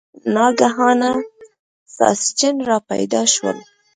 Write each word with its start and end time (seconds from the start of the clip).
ناګهانه 0.33 1.11
ساسچن 1.95 2.55
را 2.67 2.77
پیدا 2.89 3.21
شول. 3.33 3.57